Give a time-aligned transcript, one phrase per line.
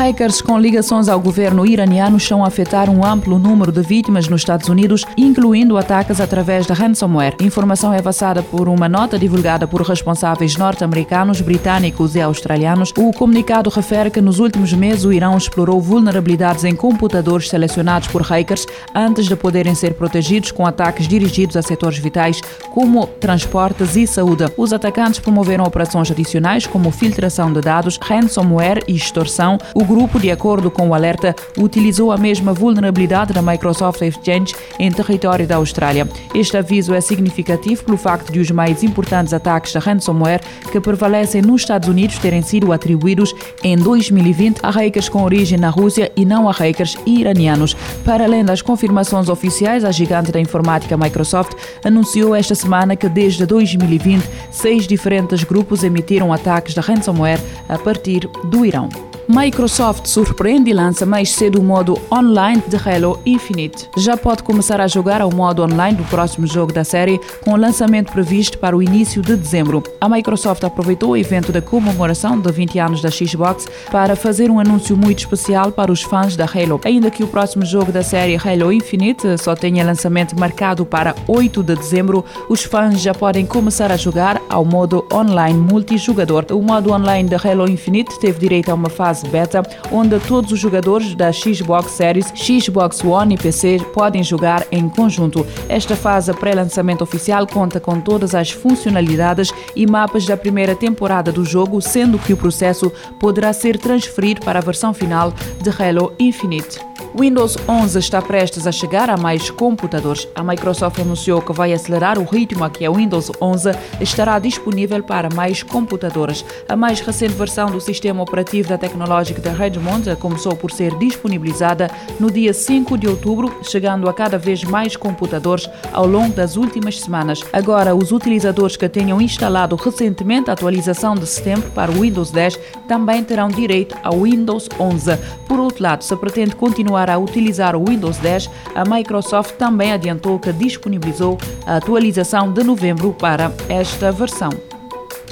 [0.00, 4.40] Hackers com ligações ao governo iraniano estão a afetar um amplo número de vítimas nos
[4.40, 7.36] Estados Unidos, incluindo ataques através da ransomware.
[7.38, 12.94] Informação é passada por uma nota divulgada por responsáveis norte-americanos, britânicos e australianos.
[12.96, 18.22] O comunicado refere que nos últimos meses o Irão explorou vulnerabilidades em computadores selecionados por
[18.22, 18.64] hackers
[18.94, 22.40] antes de poderem ser protegidos com ataques dirigidos a setores vitais
[22.72, 24.50] como transportes e saúde.
[24.56, 29.58] Os atacantes promoveram operações adicionais como filtração de dados, ransomware e extorsão.
[29.74, 34.88] O grupo, de acordo com o alerta, utilizou a mesma vulnerabilidade da Microsoft Exchange em
[34.88, 36.08] território da Austrália.
[36.32, 41.42] Este aviso é significativo pelo facto de os mais importantes ataques da ransomware que prevalecem
[41.42, 46.24] nos Estados Unidos terem sido atribuídos em 2020 a hackers com origem na Rússia e
[46.24, 47.74] não a hackers iranianos.
[48.04, 51.54] Para além das confirmações oficiais, a gigante da informática Microsoft
[51.84, 58.30] anunciou esta semana que desde 2020 seis diferentes grupos emitiram ataques da ransomware a partir
[58.44, 59.09] do Irão.
[59.32, 63.88] Microsoft surpreende e lança mais cedo o modo online de Halo Infinite.
[63.96, 67.56] Já pode começar a jogar ao modo online do próximo jogo da série, com o
[67.56, 69.84] lançamento previsto para o início de dezembro.
[70.00, 74.58] A Microsoft aproveitou o evento da comemoração de 20 anos da Xbox para fazer um
[74.58, 76.80] anúncio muito especial para os fãs da Halo.
[76.84, 81.62] Ainda que o próximo jogo da série Halo Infinite só tenha lançamento marcado para 8
[81.62, 86.46] de dezembro, os fãs já podem começar a jogar ao modo online multijogador.
[86.50, 90.52] O modo online de Halo Infinite teve direito a uma fase fase beta, onde todos
[90.52, 95.46] os jogadores da Xbox Series, Xbox One e PC podem jogar em conjunto.
[95.68, 101.44] Esta fase pré-lançamento oficial conta com todas as funcionalidades e mapas da primeira temporada do
[101.44, 106.89] jogo, sendo que o processo poderá ser transferido para a versão final de Halo Infinite.
[107.18, 110.28] Windows 11 está prestes a chegar a mais computadores.
[110.32, 115.02] A Microsoft anunciou que vai acelerar o ritmo a que a Windows 11 estará disponível
[115.02, 116.44] para mais computadores.
[116.68, 121.90] A mais recente versão do sistema operativo da tecnológica da Redmond começou por ser disponibilizada
[122.20, 127.00] no dia 5 de outubro, chegando a cada vez mais computadores ao longo das últimas
[127.00, 127.44] semanas.
[127.52, 132.58] Agora, os utilizadores que tenham instalado recentemente a atualização de setembro para o Windows 10
[132.86, 135.16] também terão direito ao Windows 11.
[135.48, 139.92] Por outro lado, se pretende continuar continuar a utilizar o Windows 10, a Microsoft também
[139.92, 144.50] adiantou que disponibilizou a atualização de novembro para esta versão.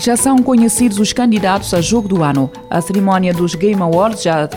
[0.00, 2.50] Já são conhecidos os candidatos a jogo do ano.
[2.70, 4.48] A cerimónia dos Game Awards já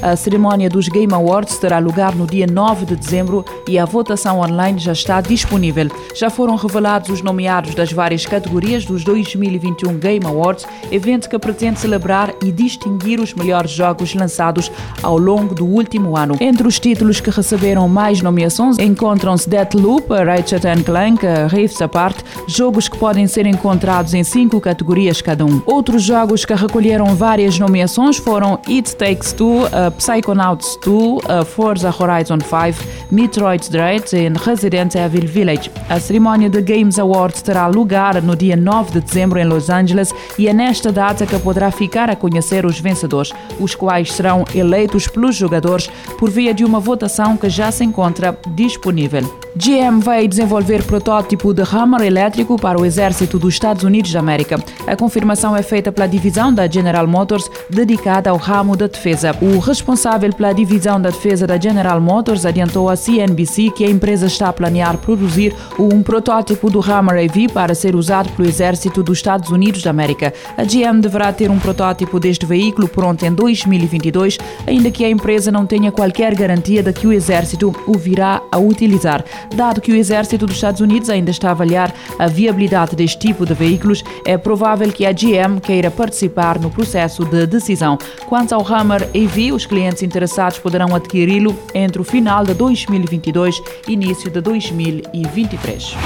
[0.00, 4.38] a cerimónia dos Game Awards terá lugar no dia 9 de dezembro e a votação
[4.40, 5.88] online já está disponível.
[6.14, 11.80] Já foram revelados os nomeados das várias categorias dos 2021 Game Awards, evento que pretende
[11.80, 14.70] celebrar e distinguir os melhores jogos lançados
[15.02, 16.36] ao longo do último ano.
[16.40, 22.16] Entre os títulos que receberam mais nomeações encontram-se Deathloop, Ratchet Clank, Rifts Apart,
[22.46, 25.60] jogos que podem ser encontrados em cinco categorias cada um.
[25.66, 29.62] Outros jogos que recolheram várias nomeações foram It Takes Two,
[29.96, 35.70] Psychonauts 2, Forza Horizon 5, Metroid Dread e Resident Evil Village.
[35.88, 40.14] A cerimónia de Games Awards terá lugar no dia 9 de dezembro em Los Angeles
[40.38, 45.06] e é nesta data que poderá ficar a conhecer os vencedores, os quais serão eleitos
[45.06, 49.22] pelos jogadores por via de uma votação que já se encontra disponível.
[49.56, 54.62] GM vai desenvolver protótipo de Hammer elétrico para o exército dos Estados Unidos da América.
[54.86, 59.34] A confirmação é feita pela divisão da General Motors dedicada ao ramo da defesa.
[59.40, 64.26] O responsável pela divisão da defesa da General Motors adiantou à CNBC que a empresa
[64.26, 69.18] está a planear produzir um protótipo do Hammer AV para ser usado pelo exército dos
[69.18, 70.32] Estados Unidos da América.
[70.56, 75.50] A GM deverá ter um protótipo deste veículo pronto em 2022, ainda que a empresa
[75.50, 79.24] não tenha qualquer garantia de que o exército o virá a utilizar.
[79.54, 83.44] Dado que o exército dos Estados Unidos ainda está a avaliar a viabilidade deste tipo
[83.44, 87.98] de veículos, é provável que a GM queira participar no processo de decisão.
[88.28, 93.92] Quanto ao Hammer EV, os clientes interessados poderão adquiri-lo entre o final de 2022 e
[93.92, 95.96] início de 2023.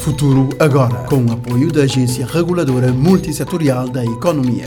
[0.00, 4.66] Futuro agora, com o apoio da Agência Reguladora Multissetorial da Economia.